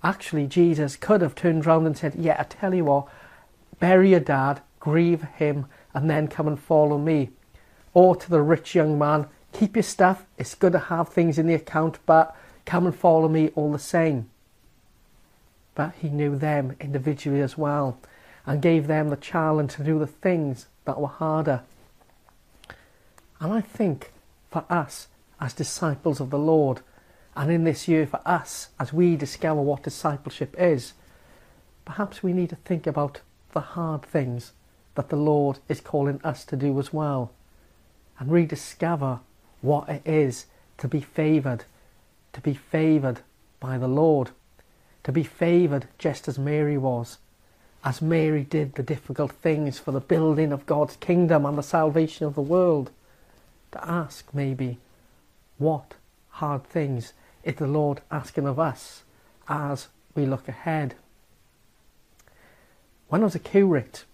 Actually, 0.02 0.46
Jesus 0.46 0.94
could 0.94 1.22
have 1.22 1.34
turned 1.34 1.64
round 1.64 1.86
and 1.86 1.96
said, 1.96 2.14
yeah, 2.16 2.36
I 2.38 2.44
tell 2.44 2.74
you 2.74 2.84
what, 2.84 3.08
bury 3.80 4.10
your 4.10 4.20
dad, 4.20 4.60
grieve 4.78 5.22
him, 5.36 5.66
and 5.96 6.08
then 6.08 6.28
come 6.28 6.46
and 6.46 6.60
follow 6.60 6.96
me. 6.96 7.30
Or 7.92 8.14
to 8.14 8.30
the 8.30 8.40
rich 8.40 8.76
young 8.76 8.96
man, 8.96 9.26
keep 9.52 9.74
your 9.74 9.82
stuff, 9.82 10.24
it's 10.38 10.54
good 10.54 10.72
to 10.72 10.78
have 10.78 11.08
things 11.08 11.38
in 11.40 11.48
the 11.48 11.54
account, 11.54 11.98
but 12.06 12.36
come 12.64 12.86
and 12.86 12.94
follow 12.94 13.28
me 13.28 13.48
all 13.56 13.72
the 13.72 13.80
same 13.80 14.30
but 15.76 15.92
he 16.00 16.08
knew 16.08 16.36
them 16.36 16.74
individually 16.80 17.40
as 17.40 17.56
well 17.56 18.00
and 18.44 18.60
gave 18.60 18.88
them 18.88 19.10
the 19.10 19.16
challenge 19.16 19.74
to 19.74 19.84
do 19.84 19.98
the 20.00 20.06
things 20.06 20.66
that 20.84 21.00
were 21.00 21.06
harder. 21.06 21.62
And 23.38 23.52
I 23.52 23.60
think 23.60 24.10
for 24.50 24.64
us 24.68 25.06
as 25.40 25.52
disciples 25.52 26.18
of 26.18 26.30
the 26.30 26.38
Lord, 26.38 26.80
and 27.36 27.52
in 27.52 27.64
this 27.64 27.86
year 27.86 28.06
for 28.06 28.20
us 28.24 28.70
as 28.80 28.92
we 28.92 29.14
discover 29.14 29.60
what 29.60 29.82
discipleship 29.82 30.54
is, 30.58 30.94
perhaps 31.84 32.22
we 32.22 32.32
need 32.32 32.48
to 32.48 32.56
think 32.56 32.86
about 32.86 33.20
the 33.52 33.60
hard 33.60 34.02
things 34.02 34.52
that 34.96 35.08
the 35.08 35.16
Lord 35.16 35.60
is 35.68 35.80
calling 35.80 36.20
us 36.24 36.44
to 36.46 36.56
do 36.56 36.78
as 36.78 36.92
well 36.92 37.30
and 38.18 38.30
rediscover 38.30 39.20
what 39.62 39.88
it 39.88 40.02
is 40.04 40.46
to 40.78 40.88
be 40.88 41.00
favoured, 41.00 41.64
to 42.32 42.40
be 42.40 42.54
favoured 42.54 43.20
by 43.60 43.78
the 43.78 43.88
Lord 43.88 44.30
to 45.06 45.12
be 45.12 45.22
favoured 45.22 45.86
just 45.98 46.26
as 46.26 46.36
Mary 46.36 46.76
was, 46.76 47.18
as 47.84 48.02
Mary 48.02 48.42
did 48.42 48.74
the 48.74 48.82
difficult 48.82 49.30
things 49.30 49.78
for 49.78 49.92
the 49.92 50.00
building 50.00 50.50
of 50.50 50.66
God's 50.66 50.96
kingdom 50.96 51.46
and 51.46 51.56
the 51.56 51.62
salvation 51.62 52.26
of 52.26 52.34
the 52.34 52.42
world. 52.42 52.90
To 53.70 53.88
ask, 53.88 54.26
maybe, 54.34 54.78
what 55.58 55.94
hard 56.30 56.64
things 56.64 57.12
is 57.44 57.54
the 57.54 57.68
Lord 57.68 58.00
asking 58.10 58.48
of 58.48 58.58
us 58.58 59.04
as 59.48 59.86
we 60.16 60.26
look 60.26 60.48
ahead? 60.48 60.96
When 63.06 63.20
I 63.20 63.26
was 63.26 63.36
a 63.36 63.38
curate, 63.38 64.06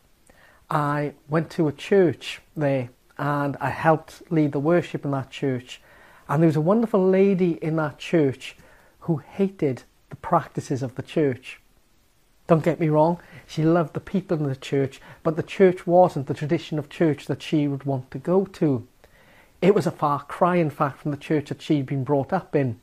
I 0.73 1.13
went 1.29 1.51
to 1.51 1.69
a 1.69 1.73
church 1.73 2.41
there 2.57 2.89
and 3.19 3.59
I 3.61 3.69
helped 3.69 4.23
lead 4.33 4.53
the 4.53 4.59
worship 4.59 5.05
in 5.05 5.11
that 5.11 5.31
church. 5.31 5.83
And 6.31 6.43
there 6.43 6.49
was 6.49 6.57
a 6.57 6.63
wonderful 6.63 7.07
lady 7.07 7.59
in 7.63 7.77
that 7.77 7.99
church 7.99 8.57
who 9.01 9.19
hated 9.19 9.83
the 10.09 10.17
practices 10.17 10.83
of 10.83 10.95
the 10.95 11.03
church. 11.03 11.61
Don't 12.47 12.65
get 12.65 12.81
me 12.81 12.89
wrong, 12.89 13.19
she 13.47 13.63
loved 13.63 13.93
the 13.93 14.01
people 14.01 14.39
in 14.39 14.49
the 14.49 14.57
church, 14.57 14.99
but 15.23 15.37
the 15.37 15.43
church 15.43 15.87
wasn't 15.87 16.27
the 16.27 16.33
tradition 16.33 16.79
of 16.79 16.89
church 16.89 17.27
that 17.27 17.43
she 17.43 17.69
would 17.69 17.85
want 17.85 18.11
to 18.11 18.19
go 18.19 18.47
to. 18.47 18.89
It 19.61 19.75
was 19.75 19.87
a 19.87 19.91
far 19.91 20.21
cry, 20.21 20.57
in 20.57 20.71
fact, 20.71 21.01
from 21.01 21.11
the 21.11 21.19
church 21.19 21.51
that 21.51 21.61
she'd 21.61 21.85
been 21.85 22.03
brought 22.03 22.33
up 22.33 22.57
in, 22.57 22.81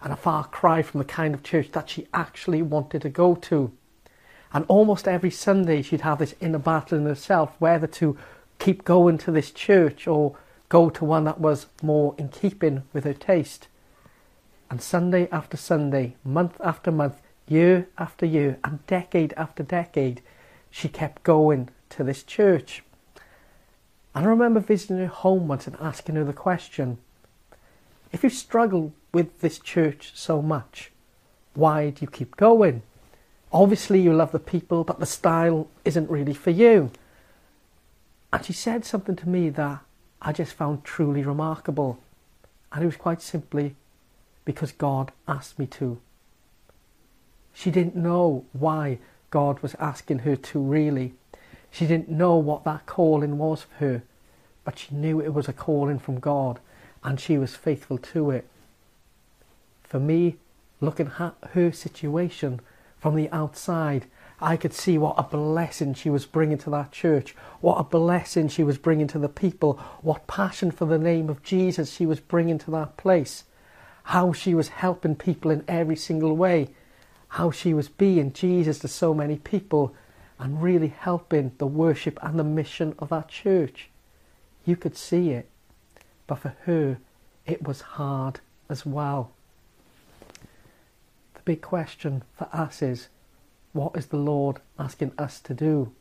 and 0.00 0.14
a 0.14 0.16
far 0.16 0.44
cry 0.44 0.80
from 0.80 0.98
the 0.98 1.04
kind 1.04 1.34
of 1.34 1.42
church 1.42 1.72
that 1.72 1.90
she 1.90 2.08
actually 2.14 2.62
wanted 2.62 3.02
to 3.02 3.10
go 3.10 3.34
to. 3.34 3.70
And 4.52 4.64
almost 4.68 5.06
every 5.06 5.30
Sunday 5.30 5.82
she'd 5.82 6.02
have 6.02 6.18
this 6.18 6.34
inner 6.40 6.58
battle 6.58 6.98
in 6.98 7.04
herself 7.04 7.54
whether 7.58 7.86
to 7.86 8.16
keep 8.58 8.84
going 8.84 9.18
to 9.18 9.30
this 9.30 9.50
church 9.50 10.06
or 10.06 10.36
go 10.68 10.90
to 10.90 11.04
one 11.04 11.24
that 11.24 11.40
was 11.40 11.66
more 11.82 12.14
in 12.18 12.28
keeping 12.28 12.82
with 12.92 13.04
her 13.04 13.14
taste. 13.14 13.68
And 14.70 14.82
Sunday 14.82 15.28
after 15.30 15.56
Sunday, 15.56 16.16
month 16.24 16.60
after 16.62 16.90
month, 16.90 17.20
year 17.46 17.88
after 17.96 18.26
year, 18.26 18.58
and 18.62 18.86
decade 18.86 19.32
after 19.36 19.62
decade, 19.62 20.20
she 20.70 20.88
kept 20.88 21.22
going 21.22 21.70
to 21.90 22.04
this 22.04 22.22
church. 22.22 22.82
And 24.14 24.26
I 24.26 24.28
remember 24.28 24.60
visiting 24.60 24.98
her 24.98 25.06
home 25.06 25.48
once 25.48 25.66
and 25.66 25.76
asking 25.80 26.16
her 26.16 26.24
the 26.24 26.32
question 26.32 26.98
if 28.10 28.24
you 28.24 28.30
struggle 28.30 28.92
with 29.12 29.40
this 29.40 29.58
church 29.58 30.12
so 30.14 30.40
much, 30.40 30.90
why 31.54 31.90
do 31.90 31.98
you 32.00 32.08
keep 32.08 32.36
going? 32.36 32.82
Obviously, 33.52 34.00
you 34.00 34.12
love 34.12 34.32
the 34.32 34.38
people, 34.38 34.84
but 34.84 35.00
the 35.00 35.06
style 35.06 35.68
isn't 35.84 36.10
really 36.10 36.34
for 36.34 36.50
you. 36.50 36.90
And 38.32 38.44
she 38.44 38.52
said 38.52 38.84
something 38.84 39.16
to 39.16 39.28
me 39.28 39.48
that 39.50 39.80
I 40.20 40.32
just 40.32 40.52
found 40.52 40.84
truly 40.84 41.22
remarkable. 41.22 41.98
And 42.72 42.82
it 42.82 42.86
was 42.86 42.96
quite 42.96 43.22
simply, 43.22 43.74
because 44.44 44.72
God 44.72 45.12
asked 45.26 45.58
me 45.58 45.66
to. 45.66 45.98
She 47.54 47.70
didn't 47.70 47.96
know 47.96 48.44
why 48.52 48.98
God 49.30 49.60
was 49.60 49.74
asking 49.76 50.20
her 50.20 50.36
to 50.36 50.58
really. 50.58 51.14
She 51.70 51.86
didn't 51.86 52.08
know 52.08 52.36
what 52.36 52.64
that 52.64 52.86
calling 52.86 53.38
was 53.38 53.62
for 53.62 53.74
her, 53.84 54.02
but 54.64 54.78
she 54.78 54.94
knew 54.94 55.20
it 55.20 55.34
was 55.34 55.48
a 55.48 55.52
calling 55.52 55.98
from 55.98 56.20
God 56.20 56.60
and 57.02 57.20
she 57.20 57.38
was 57.38 57.56
faithful 57.56 57.98
to 57.98 58.30
it. 58.30 58.46
For 59.82 59.98
me, 59.98 60.36
looking 60.80 61.10
at 61.18 61.34
her 61.50 61.72
situation 61.72 62.60
from 63.00 63.16
the 63.16 63.30
outside, 63.30 64.06
I 64.40 64.56
could 64.56 64.72
see 64.72 64.98
what 64.98 65.18
a 65.18 65.22
blessing 65.22 65.94
she 65.94 66.10
was 66.10 66.26
bringing 66.26 66.58
to 66.58 66.70
that 66.70 66.92
church, 66.92 67.34
what 67.60 67.78
a 67.78 67.84
blessing 67.84 68.48
she 68.48 68.62
was 68.62 68.78
bringing 68.78 69.08
to 69.08 69.18
the 69.18 69.28
people, 69.28 69.74
what 70.02 70.26
passion 70.26 70.70
for 70.70 70.84
the 70.86 70.98
name 70.98 71.28
of 71.28 71.42
Jesus 71.42 71.92
she 71.92 72.06
was 72.06 72.20
bringing 72.20 72.58
to 72.58 72.70
that 72.72 72.96
place 72.96 73.44
how 74.08 74.32
she 74.32 74.54
was 74.54 74.68
helping 74.68 75.14
people 75.14 75.50
in 75.50 75.62
every 75.68 75.94
single 75.94 76.34
way, 76.34 76.66
how 77.28 77.50
she 77.50 77.74
was 77.74 77.90
being 77.90 78.32
Jesus 78.32 78.78
to 78.78 78.88
so 78.88 79.12
many 79.12 79.36
people 79.36 79.94
and 80.38 80.62
really 80.62 80.88
helping 80.88 81.52
the 81.58 81.66
worship 81.66 82.18
and 82.22 82.38
the 82.38 82.44
mission 82.44 82.94
of 83.00 83.10
that 83.10 83.28
church. 83.28 83.90
You 84.64 84.76
could 84.76 84.96
see 84.96 85.32
it, 85.32 85.50
but 86.26 86.38
for 86.38 86.56
her, 86.62 86.96
it 87.44 87.62
was 87.62 87.82
hard 87.82 88.40
as 88.70 88.86
well. 88.86 89.30
Big 91.48 91.62
question 91.62 92.24
for 92.36 92.46
us 92.52 92.82
is 92.82 93.08
what 93.72 93.96
is 93.96 94.08
the 94.08 94.18
Lord 94.18 94.58
asking 94.78 95.12
us 95.16 95.40
to 95.40 95.54
do? 95.54 95.92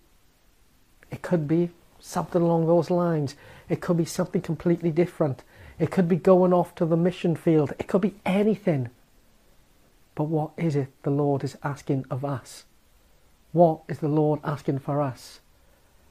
It 1.09 1.21
could 1.21 1.47
be 1.47 1.69
something 2.01 2.41
along 2.41 2.67
those 2.67 2.89
lines, 2.89 3.37
it 3.69 3.79
could 3.79 3.95
be 3.95 4.03
something 4.03 4.41
completely 4.41 4.91
different. 4.91 5.43
It 5.79 5.89
could 5.89 6.09
be 6.09 6.17
going 6.17 6.51
off 6.51 6.75
to 6.75 6.85
the 6.85 6.97
mission 6.97 7.37
field. 7.37 7.71
It 7.79 7.87
could 7.87 8.01
be 8.01 8.15
anything. 8.25 8.89
But 10.15 10.25
what 10.25 10.51
is 10.57 10.75
it 10.75 10.91
the 11.03 11.11
Lord 11.11 11.45
is 11.45 11.55
asking 11.63 12.03
of 12.11 12.25
us? 12.25 12.65
What 13.53 13.83
is 13.87 13.99
the 13.99 14.09
Lord 14.09 14.41
asking 14.43 14.79
for 14.79 15.01
us? 15.01 15.39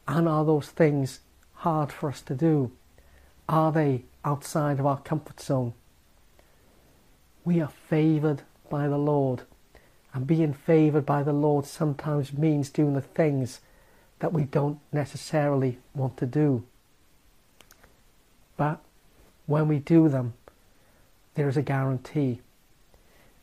And 0.08 0.26
are 0.26 0.46
those 0.46 0.70
things 0.70 1.20
hard 1.56 1.92
for 1.92 2.08
us 2.08 2.22
to 2.22 2.34
do? 2.34 2.72
Are 3.50 3.70
they 3.70 4.04
outside 4.24 4.80
of 4.80 4.86
our 4.86 5.00
comfort 5.00 5.40
zone? 5.42 5.74
We 7.44 7.60
are 7.60 7.68
favoured 7.90 8.40
by 8.68 8.88
the 8.88 8.98
Lord. 8.98 9.42
And 10.12 10.26
being 10.26 10.52
favoured 10.52 11.04
by 11.04 11.22
the 11.22 11.32
Lord 11.32 11.66
sometimes 11.66 12.32
means 12.32 12.70
doing 12.70 12.94
the 12.94 13.00
things 13.00 13.60
that 14.20 14.32
we 14.32 14.44
don't 14.44 14.78
necessarily 14.92 15.78
want 15.94 16.16
to 16.16 16.26
do. 16.26 16.64
But 18.56 18.80
when 19.46 19.68
we 19.68 19.78
do 19.78 20.08
them, 20.08 20.34
there 21.34 21.48
is 21.48 21.56
a 21.56 21.62
guarantee. 21.62 22.40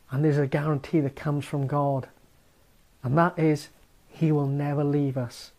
And 0.10 0.24
there's 0.24 0.38
a 0.38 0.48
guarantee 0.48 1.00
that 1.01 1.15
comes 1.15 1.46
from 1.46 1.68
God. 1.68 2.08
And 3.03 3.18
that 3.18 3.38
is, 3.38 3.70
He 4.08 4.32
will 4.32 4.48
never 4.48 4.84
leave 4.84 5.18
us. 5.18 5.51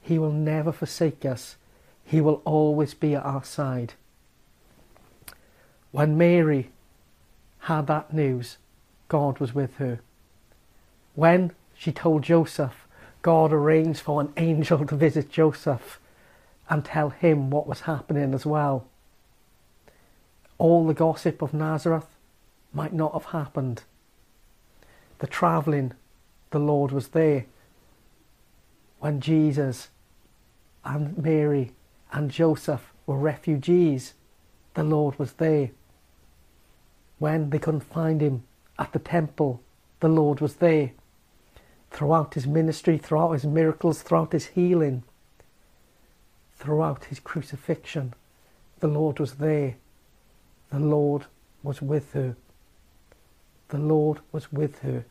He 0.00 0.18
will 0.18 0.32
never 0.32 0.72
forsake 0.72 1.24
us. 1.24 1.56
He 2.04 2.20
will 2.20 2.42
always 2.44 2.94
be 2.94 3.14
at 3.14 3.24
our 3.24 3.44
side. 3.44 3.94
When 5.90 6.18
Mary 6.18 6.70
had 7.60 7.86
that 7.86 8.12
news, 8.12 8.56
God 9.08 9.38
was 9.38 9.54
with 9.54 9.76
her. 9.76 10.00
When 11.14 11.52
she 11.74 11.92
told 11.92 12.22
Joseph, 12.22 12.86
God 13.22 13.52
arranged 13.52 14.00
for 14.00 14.20
an 14.20 14.32
angel 14.36 14.86
to 14.86 14.96
visit 14.96 15.30
Joseph 15.30 15.98
and 16.68 16.84
tell 16.84 17.10
him 17.10 17.50
what 17.50 17.66
was 17.66 17.80
happening 17.82 18.34
as 18.34 18.44
well. 18.44 18.86
All 20.58 20.86
the 20.86 20.94
gossip 20.94 21.40
of 21.40 21.54
Nazareth 21.54 22.06
might 22.72 22.92
not 22.92 23.12
have 23.12 23.26
happened. 23.26 23.82
The 25.20 25.26
travelling, 25.26 25.92
the 26.50 26.58
Lord 26.58 26.92
was 26.92 27.08
there. 27.08 27.46
When 28.98 29.20
Jesus 29.20 29.88
and 30.84 31.16
Mary 31.16 31.72
and 32.12 32.30
Joseph 32.30 32.92
were 33.06 33.16
refugees, 33.16 34.14
the 34.74 34.84
Lord 34.84 35.18
was 35.18 35.34
there. 35.34 35.70
When 37.18 37.50
they 37.50 37.58
couldn't 37.58 37.80
find 37.80 38.20
him 38.20 38.44
at 38.78 38.92
the 38.92 38.98
temple, 38.98 39.60
the 40.00 40.08
Lord 40.08 40.40
was 40.40 40.56
there. 40.56 40.92
Throughout 41.90 42.34
his 42.34 42.46
ministry, 42.46 42.98
throughout 42.98 43.32
his 43.32 43.44
miracles, 43.44 44.02
throughout 44.02 44.32
his 44.32 44.46
healing, 44.46 45.02
throughout 46.56 47.06
his 47.06 47.18
crucifixion, 47.18 48.14
the 48.80 48.88
Lord 48.88 49.18
was 49.18 49.34
there. 49.34 49.76
The 50.70 50.78
Lord 50.78 51.26
was 51.62 51.80
with 51.80 52.12
her. 52.12 52.36
The 53.68 53.78
Lord 53.78 54.20
was 54.32 54.52
with 54.52 54.80
her. 54.80 55.04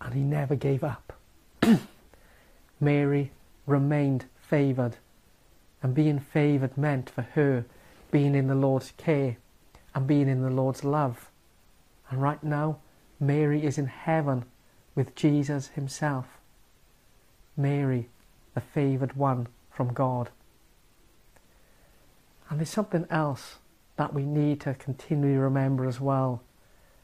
And 0.00 0.14
he 0.14 0.20
never 0.20 0.54
gave 0.54 0.84
up. 0.84 1.14
Mary 2.80 3.32
remained 3.66 4.26
favoured. 4.40 4.96
And 5.82 5.94
being 5.94 6.18
favoured 6.18 6.76
meant 6.76 7.10
for 7.10 7.22
her 7.22 7.64
being 8.10 8.34
in 8.34 8.46
the 8.48 8.54
Lord's 8.54 8.92
care 8.96 9.36
and 9.94 10.06
being 10.06 10.28
in 10.28 10.42
the 10.42 10.50
Lord's 10.50 10.84
love. 10.84 11.27
And 12.10 12.22
right 12.22 12.42
now, 12.42 12.78
Mary 13.20 13.64
is 13.64 13.78
in 13.78 13.86
heaven 13.86 14.44
with 14.94 15.14
Jesus 15.14 15.68
himself. 15.68 16.26
Mary, 17.56 18.08
the 18.54 18.60
favoured 18.60 19.16
one 19.16 19.48
from 19.70 19.92
God. 19.92 20.30
And 22.48 22.58
there's 22.58 22.70
something 22.70 23.06
else 23.10 23.56
that 23.96 24.14
we 24.14 24.24
need 24.24 24.60
to 24.60 24.74
continually 24.74 25.36
remember 25.36 25.86
as 25.86 26.00
well. 26.00 26.42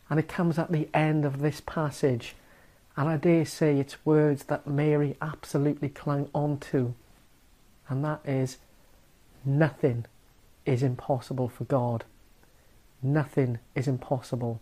And 0.08 0.18
it 0.18 0.28
comes 0.28 0.58
at 0.58 0.73
the 0.73 0.88
end 0.94 1.25
of 1.25 1.40
this 1.40 1.61
passage. 1.61 2.34
And 2.96 3.08
I 3.08 3.16
dare 3.16 3.44
say 3.44 3.78
it's 3.78 4.04
words 4.06 4.44
that 4.44 4.66
Mary 4.66 5.16
absolutely 5.20 5.88
clung 5.88 6.30
on 6.32 6.58
to. 6.70 6.94
And 7.88 8.04
that 8.04 8.20
is, 8.25 8.58
nothing 9.44 10.06
is 10.64 10.82
impossible 10.82 11.49
for 11.49 11.64
God. 11.64 12.04
Nothing 13.02 13.58
is 13.75 13.88
impossible. 13.88 14.61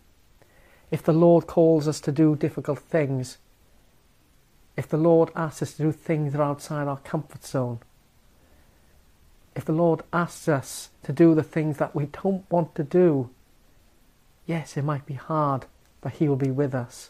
If 0.93 1.03
the 1.03 1.15
Lord 1.15 1.47
calls 1.47 1.89
us 1.89 2.01
to 2.03 2.13
do 2.13 2.37
difficult 2.37 2.79
things, 2.79 3.39
if 4.77 4.87
the 4.87 4.99
Lord 4.99 5.31
asks 5.35 5.63
us 5.63 5.73
to 5.73 5.85
do 5.85 5.91
things 5.91 6.33
that 6.33 6.41
are 6.41 6.51
outside 6.51 6.87
our 6.87 6.99
comfort 6.99 7.45
zone, 7.45 7.81
if 9.57 9.65
the 9.65 9.73
Lord 9.73 10.03
asks 10.13 10.49
us 10.49 10.91
to 11.05 11.13
do 11.13 11.35
the 11.35 11.43
things 11.43 11.79
that 11.79 11.95
we 11.95 12.07
don't 12.23 12.45
want 12.51 12.75
to 12.75 12.85
do, 12.85 13.31
yes, 14.45 14.77
it 14.77 14.83
might 14.83 15.07
be 15.07 15.15
hard, 15.15 15.65
but 16.03 16.13
He 16.13 16.29
will 16.29 16.37
be 16.37 16.51
with 16.51 16.75
us. 16.75 17.09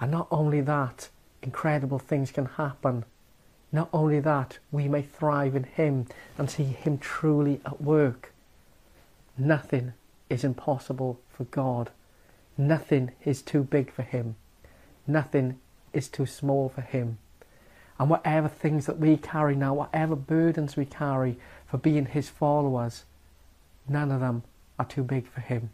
And 0.00 0.10
not 0.10 0.28
only 0.30 0.62
that, 0.62 1.10
incredible 1.42 1.98
things 1.98 2.30
can 2.30 2.46
happen. 2.46 3.04
Not 3.70 3.90
only 3.92 4.20
that, 4.20 4.58
we 4.70 4.88
may 4.88 5.02
thrive 5.02 5.54
in 5.54 5.64
Him 5.64 6.06
and 6.38 6.48
see 6.48 6.64
Him 6.64 6.96
truly 6.96 7.60
at 7.66 7.82
work. 7.82 8.32
Nothing 9.36 9.92
is 10.30 10.44
impossible 10.44 11.20
for 11.28 11.44
God. 11.44 11.90
Nothing 12.56 13.12
is 13.24 13.42
too 13.42 13.62
big 13.62 13.92
for 13.92 14.02
Him. 14.02 14.36
Nothing 15.06 15.58
is 15.92 16.08
too 16.08 16.26
small 16.26 16.68
for 16.68 16.82
Him. 16.82 17.18
And 17.98 18.10
whatever 18.10 18.48
things 18.48 18.86
that 18.86 18.98
we 18.98 19.16
carry 19.16 19.54
now, 19.54 19.74
whatever 19.74 20.16
burdens 20.16 20.76
we 20.76 20.84
carry 20.84 21.38
for 21.66 21.78
being 21.78 22.06
His 22.06 22.28
followers, 22.28 23.04
none 23.88 24.10
of 24.10 24.20
them 24.20 24.42
are 24.78 24.84
too 24.84 25.02
big 25.02 25.28
for 25.28 25.40
Him. 25.40 25.70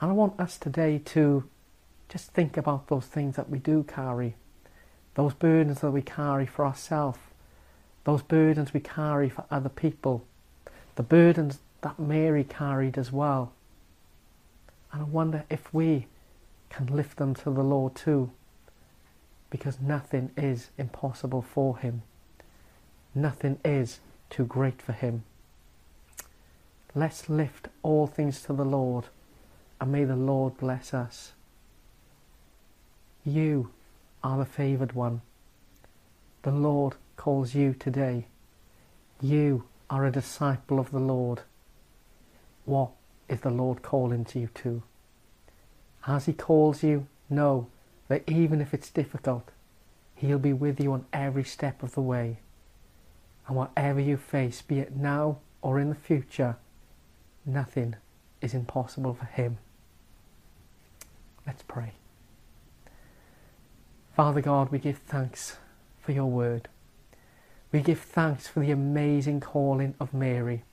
And 0.00 0.10
I 0.10 0.14
want 0.14 0.38
us 0.38 0.58
today 0.58 0.98
to 1.06 1.48
just 2.08 2.32
think 2.32 2.56
about 2.56 2.88
those 2.88 3.06
things 3.06 3.36
that 3.36 3.50
we 3.50 3.58
do 3.58 3.82
carry 3.82 4.36
those 5.18 5.34
burdens 5.34 5.80
that 5.80 5.90
we 5.90 6.00
carry 6.00 6.46
for 6.46 6.64
ourselves, 6.64 7.18
those 8.04 8.22
burdens 8.22 8.72
we 8.72 8.78
carry 8.78 9.28
for 9.28 9.44
other 9.50 9.68
people, 9.68 10.24
the 10.94 11.02
burdens 11.02 11.58
that 11.80 11.98
Mary 11.98 12.44
carried 12.44 12.96
as 12.96 13.10
well. 13.10 13.52
And 14.92 15.02
I 15.02 15.04
wonder 15.04 15.44
if 15.50 15.72
we 15.72 16.06
can 16.70 16.86
lift 16.86 17.18
them 17.18 17.34
to 17.34 17.50
the 17.50 17.62
Lord 17.62 17.94
too, 17.94 18.30
because 19.50 19.80
nothing 19.80 20.30
is 20.36 20.70
impossible 20.78 21.42
for 21.42 21.78
Him. 21.78 22.02
Nothing 23.14 23.58
is 23.64 24.00
too 24.30 24.44
great 24.44 24.80
for 24.80 24.92
Him. 24.92 25.24
Let's 26.94 27.28
lift 27.28 27.68
all 27.82 28.06
things 28.06 28.42
to 28.42 28.52
the 28.52 28.64
Lord, 28.64 29.06
and 29.80 29.92
may 29.92 30.04
the 30.04 30.16
Lord 30.16 30.56
bless 30.58 30.92
us. 30.94 31.32
You 33.24 33.70
are 34.22 34.38
the 34.38 34.44
favoured 34.44 34.92
one. 34.92 35.20
The 36.42 36.50
Lord 36.50 36.94
calls 37.16 37.54
you 37.54 37.74
today. 37.74 38.26
You 39.20 39.64
are 39.90 40.06
a 40.06 40.12
disciple 40.12 40.78
of 40.78 40.90
the 40.90 41.00
Lord. 41.00 41.42
What 42.64 42.90
is 43.28 43.40
the 43.40 43.50
Lord 43.50 43.82
calling 43.82 44.24
to 44.26 44.38
you 44.38 44.48
too? 44.54 44.82
As 46.06 46.26
He 46.26 46.32
calls 46.32 46.82
you, 46.82 47.06
know 47.28 47.68
that 48.08 48.28
even 48.28 48.60
if 48.60 48.72
it's 48.72 48.90
difficult, 48.90 49.50
He'll 50.14 50.38
be 50.38 50.52
with 50.52 50.80
you 50.80 50.92
on 50.92 51.06
every 51.12 51.44
step 51.44 51.82
of 51.82 51.94
the 51.94 52.00
way. 52.00 52.38
And 53.46 53.56
whatever 53.56 54.00
you 54.00 54.16
face, 54.16 54.62
be 54.62 54.78
it 54.78 54.96
now 54.96 55.38
or 55.62 55.78
in 55.78 55.88
the 55.88 55.94
future, 55.94 56.56
nothing 57.46 57.96
is 58.40 58.54
impossible 58.54 59.14
for 59.14 59.26
Him. 59.26 59.58
Let's 61.46 61.62
pray. 61.62 61.92
Father 64.14 64.40
God, 64.40 64.70
we 64.70 64.78
give 64.78 64.98
thanks 64.98 65.58
for 66.00 66.12
your 66.12 66.26
word. 66.26 66.68
We 67.70 67.80
give 67.80 68.00
thanks 68.00 68.48
for 68.48 68.60
the 68.60 68.70
amazing 68.70 69.40
calling 69.40 69.94
of 70.00 70.12
Mary. 70.12 70.64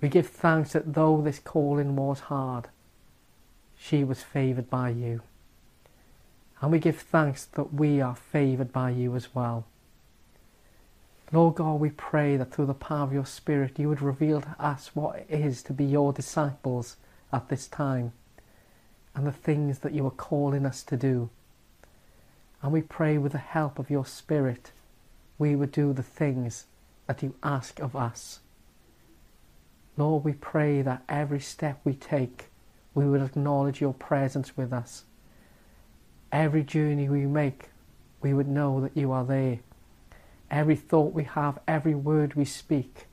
We 0.00 0.08
give 0.08 0.28
thanks 0.28 0.72
that 0.72 0.94
though 0.94 1.20
this 1.20 1.38
calling 1.38 1.96
was 1.96 2.20
hard, 2.20 2.68
she 3.76 4.04
was 4.04 4.22
favoured 4.22 4.70
by 4.70 4.90
you. 4.90 5.22
And 6.60 6.72
we 6.72 6.78
give 6.78 6.98
thanks 6.98 7.44
that 7.44 7.72
we 7.74 8.00
are 8.00 8.16
favoured 8.16 8.72
by 8.72 8.90
you 8.90 9.14
as 9.16 9.34
well. 9.34 9.64
Lord 11.30 11.56
God, 11.56 11.80
we 11.80 11.90
pray 11.90 12.36
that 12.36 12.52
through 12.52 12.66
the 12.66 12.74
power 12.74 13.02
of 13.02 13.12
your 13.12 13.26
Spirit 13.26 13.78
you 13.78 13.88
would 13.88 14.00
reveal 14.00 14.40
to 14.40 14.56
us 14.58 14.90
what 14.94 15.26
it 15.28 15.40
is 15.40 15.62
to 15.64 15.72
be 15.72 15.84
your 15.84 16.12
disciples 16.12 16.96
at 17.32 17.48
this 17.48 17.66
time 17.68 18.12
and 19.14 19.26
the 19.26 19.32
things 19.32 19.80
that 19.80 19.92
you 19.92 20.06
are 20.06 20.12
calling 20.12 20.64
us 20.64 20.82
to 20.84 20.96
do. 20.96 21.28
And 22.62 22.72
we 22.72 22.82
pray 22.82 23.18
with 23.18 23.32
the 23.32 23.38
help 23.38 23.78
of 23.78 23.90
your 23.90 24.06
Spirit, 24.06 24.72
we 25.38 25.54
would 25.54 25.70
do 25.70 25.92
the 25.92 26.02
things 26.02 26.64
that 27.06 27.22
you 27.22 27.34
ask 27.42 27.78
of 27.78 27.94
us. 27.94 28.40
Lord, 29.98 30.24
we 30.24 30.32
pray 30.32 30.80
that 30.80 31.02
every 31.08 31.40
step 31.40 31.80
we 31.84 31.92
take, 31.92 32.46
we 32.94 33.04
would 33.04 33.20
acknowledge 33.20 33.80
your 33.80 33.92
presence 33.92 34.56
with 34.56 34.72
us. 34.72 35.04
Every 36.30 36.62
journey 36.62 37.08
we 37.08 37.26
make, 37.26 37.70
we 38.22 38.32
would 38.32 38.46
know 38.46 38.80
that 38.80 38.96
you 38.96 39.10
are 39.10 39.24
there. 39.24 39.58
Every 40.52 40.76
thought 40.76 41.12
we 41.12 41.24
have, 41.24 41.58
every 41.66 41.96
word 41.96 42.34
we 42.34 42.44
speak, 42.44 43.06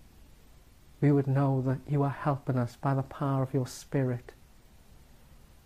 we 1.01 1.11
would 1.11 1.27
know 1.27 1.59
that 1.65 1.79
you 1.91 2.03
are 2.03 2.09
helping 2.09 2.57
us 2.57 2.75
by 2.75 2.93
the 2.93 3.01
power 3.01 3.41
of 3.41 3.53
your 3.53 3.67
Spirit. 3.67 4.31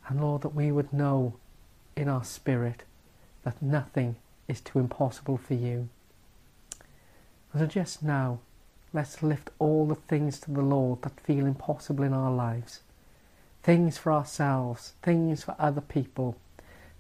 And 0.08 0.22
Lord, 0.22 0.42
that 0.44 0.56
we 0.56 0.72
would 0.72 0.94
know 0.94 1.36
in 1.98 2.08
our 2.08 2.24
spirit 2.24 2.84
that 3.44 3.62
nothing 3.62 4.16
is 4.48 4.62
too 4.62 4.80
impossible 4.80 5.38
for 5.38 5.54
you. 5.54 5.90
So 7.58 7.66
just 7.66 8.02
now, 8.02 8.40
let's 8.94 9.22
lift 9.22 9.50
all 9.60 9.86
the 9.86 9.96
things 9.96 10.40
to 10.42 10.52
the 10.52 10.62
Lord 10.62 11.02
that 11.04 11.20
feel 11.20 11.46
impossible 11.46 12.04
in 12.04 12.14
our 12.14 12.32
lives. 12.32 12.82
Things 13.62 13.98
for 13.98 14.12
ourselves, 14.12 14.94
things 15.02 15.44
for 15.44 15.56
other 15.60 15.82
people, 15.82 16.38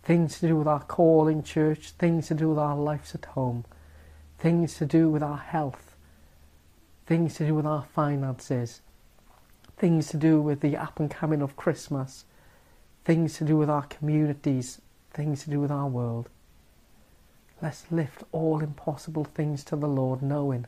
things 0.03 0.39
to 0.39 0.47
do 0.47 0.57
with 0.57 0.67
our 0.67 0.83
call 0.83 1.27
in 1.27 1.43
church, 1.43 1.91
things 1.91 2.27
to 2.27 2.33
do 2.33 2.49
with 2.49 2.59
our 2.59 2.75
lives 2.75 3.15
at 3.15 3.25
home, 3.25 3.65
things 4.37 4.77
to 4.77 4.85
do 4.85 5.09
with 5.09 5.23
our 5.23 5.37
health, 5.37 5.95
things 7.05 7.35
to 7.35 7.45
do 7.45 7.55
with 7.55 7.65
our 7.65 7.85
finances, 7.93 8.81
things 9.77 10.09
to 10.09 10.17
do 10.17 10.41
with 10.41 10.61
the 10.61 10.77
up 10.77 10.99
and 10.99 11.09
coming 11.09 11.41
of 11.41 11.55
Christmas, 11.55 12.25
things 13.05 13.37
to 13.37 13.45
do 13.45 13.57
with 13.57 13.69
our 13.69 13.83
communities, 13.83 14.81
things 15.11 15.43
to 15.43 15.49
do 15.49 15.59
with 15.59 15.71
our 15.71 15.87
world. 15.87 16.29
Let's 17.61 17.91
lift 17.91 18.23
all 18.31 18.59
impossible 18.59 19.23
things 19.23 19.63
to 19.65 19.75
the 19.75 19.87
Lord, 19.87 20.21
knowing 20.21 20.65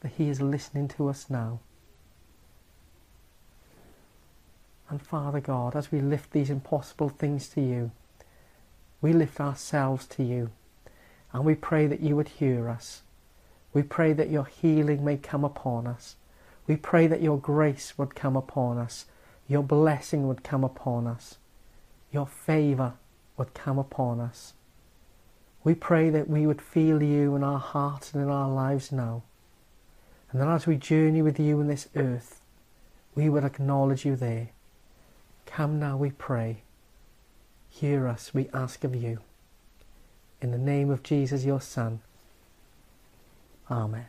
that 0.00 0.12
He 0.16 0.28
is 0.28 0.40
listening 0.40 0.88
to 0.88 1.08
us 1.08 1.26
now. 1.28 1.60
And 4.88 5.00
Father 5.00 5.40
God, 5.40 5.76
as 5.76 5.92
we 5.92 6.00
lift 6.00 6.32
these 6.32 6.50
impossible 6.50 7.08
things 7.08 7.48
to 7.50 7.60
you, 7.60 7.92
we 9.00 9.12
lift 9.12 9.40
ourselves 9.40 10.06
to 10.08 10.24
you 10.24 10.50
and 11.32 11.44
we 11.44 11.54
pray 11.54 11.86
that 11.86 12.00
you 12.00 12.16
would 12.16 12.28
hear 12.28 12.68
us. 12.68 13.02
We 13.72 13.82
pray 13.82 14.12
that 14.12 14.30
your 14.30 14.46
healing 14.46 15.04
may 15.04 15.16
come 15.16 15.44
upon 15.44 15.86
us. 15.86 16.16
We 16.66 16.76
pray 16.76 17.06
that 17.06 17.22
your 17.22 17.38
grace 17.38 17.96
would 17.96 18.14
come 18.14 18.36
upon 18.36 18.78
us, 18.78 19.06
your 19.48 19.62
blessing 19.62 20.28
would 20.28 20.44
come 20.44 20.64
upon 20.64 21.06
us, 21.06 21.38
your 22.12 22.26
favour 22.26 22.94
would 23.36 23.54
come 23.54 23.78
upon 23.78 24.20
us. 24.20 24.54
We 25.62 25.74
pray 25.74 26.10
that 26.10 26.28
we 26.28 26.46
would 26.46 26.62
feel 26.62 27.02
you 27.02 27.36
in 27.36 27.44
our 27.44 27.58
hearts 27.58 28.12
and 28.12 28.22
in 28.22 28.30
our 28.30 28.48
lives 28.48 28.92
now. 28.92 29.22
And 30.32 30.40
that 30.40 30.48
as 30.48 30.66
we 30.66 30.76
journey 30.76 31.22
with 31.22 31.40
you 31.40 31.60
in 31.60 31.66
this 31.66 31.88
earth, 31.96 32.40
we 33.14 33.28
will 33.28 33.44
acknowledge 33.44 34.04
you 34.04 34.16
there. 34.16 34.50
Come 35.46 35.80
now, 35.80 35.96
we 35.96 36.10
pray. 36.10 36.62
Hear 37.68 38.06
us, 38.06 38.32
we 38.32 38.48
ask 38.54 38.84
of 38.84 38.94
you. 38.94 39.18
In 40.40 40.52
the 40.52 40.58
name 40.58 40.90
of 40.90 41.02
Jesus, 41.02 41.44
your 41.44 41.60
Son. 41.60 42.00
Amen. 43.70 44.06